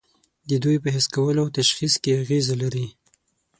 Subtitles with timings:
[0.63, 2.87] دوی په حس کولو او تشخیص کې اغیزه لري.